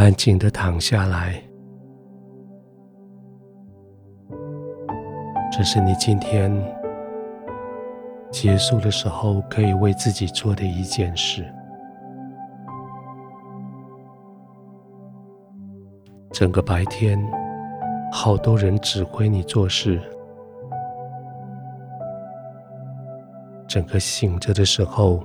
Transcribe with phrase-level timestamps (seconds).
[0.00, 1.38] 安静的躺下来。
[5.52, 6.50] 这是你今天
[8.30, 11.44] 结束的时候可以为自己做的一件事。
[16.32, 17.22] 整个白天，
[18.10, 20.00] 好多人指挥你做事。
[23.68, 25.22] 整个醒着的时候，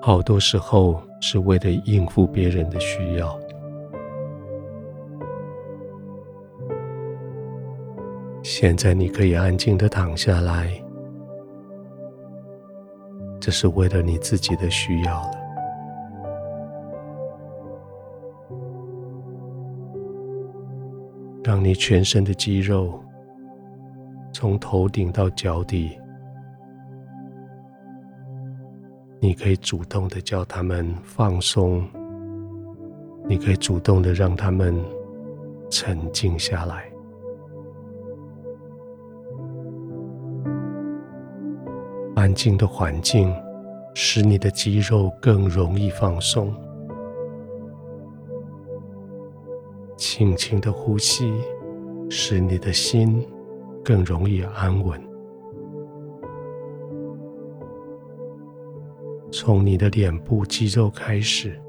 [0.00, 3.38] 好多时候是为了应付别人的需要。
[8.44, 10.70] 现在你可以安静的躺下来，
[13.40, 15.30] 这是为了你自己的需要了。
[21.42, 23.02] 让你全身的肌肉，
[24.30, 25.98] 从头顶到脚底，
[29.20, 31.82] 你可以主动的叫他们放松，
[33.26, 34.78] 你可以主动的让他们
[35.70, 36.84] 沉静下来。
[42.24, 43.30] 安静的环境
[43.92, 46.54] 使你的肌肉更容易放松。
[49.94, 51.34] 轻轻的呼吸，
[52.08, 53.22] 使你的心
[53.84, 54.98] 更容易安稳。
[59.30, 61.60] 从你的脸部肌肉开始，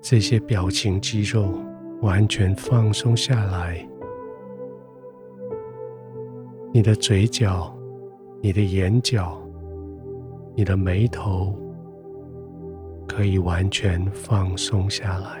[0.00, 1.52] 这些表情肌肉
[2.00, 3.86] 完全放松下来。
[6.72, 7.76] 你的嘴角、
[8.44, 9.40] 你的眼角、
[10.56, 11.54] 你的眉头，
[13.06, 15.40] 可以完全放松下来。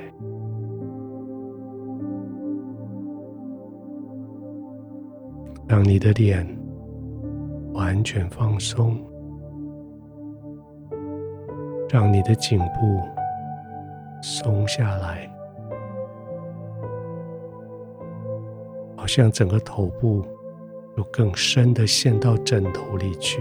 [5.66, 6.46] 让你的脸
[7.72, 8.96] 完全放松，
[11.88, 13.00] 让你的颈部
[14.22, 15.28] 松下来，
[18.94, 20.24] 好像整个头部
[20.96, 23.40] 就更深的陷到枕头里去，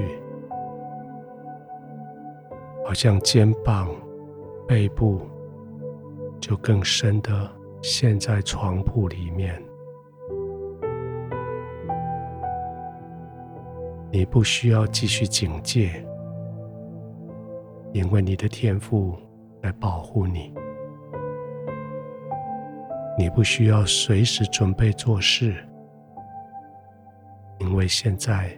[2.85, 3.89] 好像肩膀、
[4.67, 5.22] 背部
[6.39, 7.51] 就更深的
[7.81, 9.62] 陷在床铺里面。
[14.12, 16.06] 你不需要继续警戒，
[17.94, 19.16] 因为你的天赋
[19.62, 20.53] 在保护你。
[23.18, 25.56] 你不需要随时准备做事，
[27.72, 28.52] 因为现在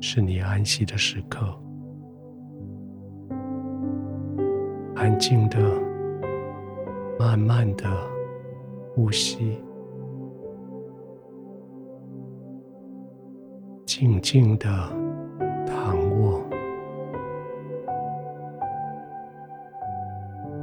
[0.00, 1.54] 是你安息的时刻。
[4.96, 5.58] 安静的、
[7.18, 7.84] 慢慢的
[8.94, 9.62] 呼吸。
[13.84, 14.66] 静静的
[15.66, 16.42] 躺卧，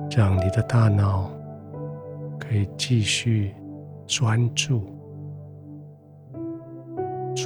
[0.09, 1.29] 让你的大脑
[2.39, 3.53] 可以继续
[4.07, 4.87] 专注，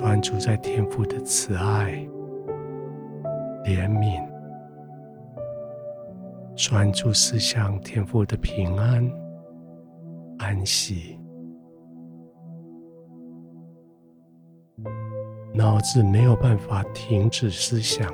[0.03, 1.93] 专注在天父的慈爱、
[3.63, 4.21] 怜悯，
[6.57, 9.09] 专注思想天父的平安、
[10.39, 11.17] 安息。
[15.53, 18.13] 脑子没有办法停止思想，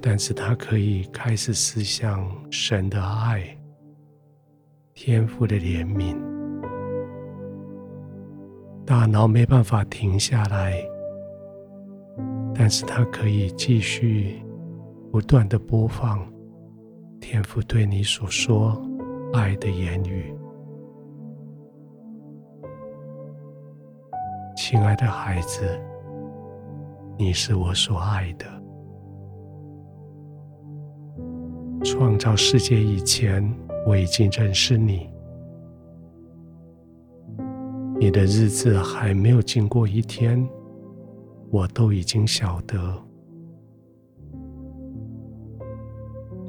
[0.00, 3.44] 但是它可以开始思想神的爱、
[4.94, 6.31] 天父的怜悯。
[8.84, 10.74] 大脑没办法停下来，
[12.54, 14.42] 但是它可以继续
[15.10, 16.26] 不断的播放
[17.20, 18.80] 天父对你所说
[19.32, 20.34] 爱的言语。
[24.56, 25.80] 亲爱的孩子，
[27.16, 28.46] 你是我所爱的。
[31.84, 33.42] 创造世界以前，
[33.86, 35.08] 我已经认识你。
[38.02, 40.44] 你的日子还没有经过一天，
[41.52, 43.00] 我都已经晓得。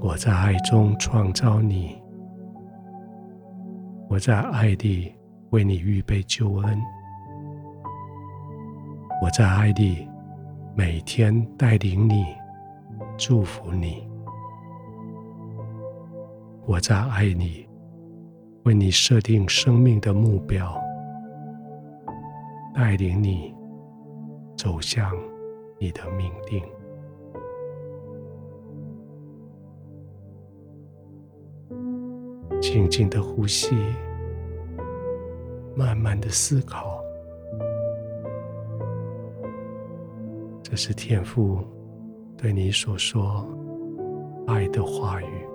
[0.01, 1.95] 我在爱中创造你，
[4.09, 5.13] 我在爱里
[5.51, 6.81] 为你预备救恩。
[9.21, 10.07] 我在爱里
[10.75, 12.25] 每天带领你，
[13.15, 14.09] 祝福你。
[16.65, 17.69] 我在爱里
[18.63, 20.82] 为你设定生命的目标，
[22.73, 23.53] 带领你
[24.57, 25.15] 走向
[25.79, 26.63] 你的命定。
[32.59, 33.75] 静静的呼吸，
[35.75, 36.99] 慢慢的思考。
[40.63, 41.59] 这是天父
[42.35, 43.47] 对你所说
[44.47, 45.52] 爱的话语。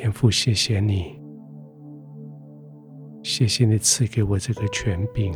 [0.00, 1.20] 天父，谢谢你，
[3.22, 5.30] 谢谢你赐给我这个权柄，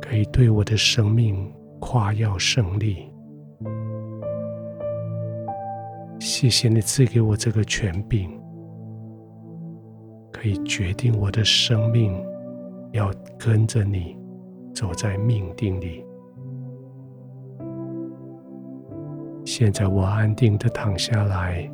[0.00, 3.12] 可以对我的生命夸耀胜利。
[6.20, 8.30] 谢谢你赐给我这个权柄，
[10.30, 12.24] 可以决定我的生命
[12.92, 14.16] 要跟着你
[14.72, 16.04] 走在命定里。
[19.44, 21.68] 现在我安定的躺下来，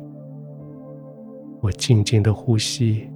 [1.61, 3.09] 我静静的呼吸，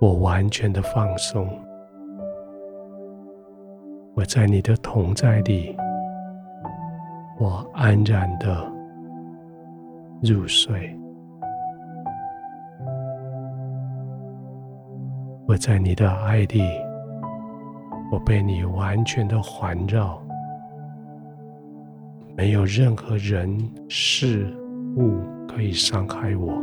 [0.00, 1.48] 我完全的放松，
[4.14, 5.76] 我在你的同在里，
[7.38, 8.70] 我安然的。
[10.24, 10.96] 入睡，
[15.48, 16.62] 我在你的爱里，
[18.12, 20.22] 我被你完全的环绕，
[22.36, 23.58] 没有任何人
[23.88, 24.46] 事
[24.96, 25.18] 物
[25.48, 26.62] 可以伤害我。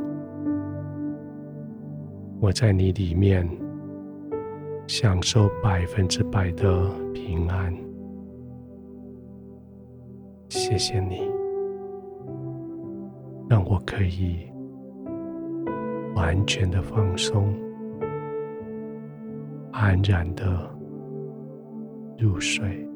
[2.42, 3.48] 我在你里面
[4.88, 7.76] 享受百分之百的平安。
[10.48, 11.30] 谢谢你。
[13.50, 14.48] 让我可以
[16.16, 17.54] 完全的放松，
[19.72, 20.70] 安然的
[22.18, 22.88] 入睡。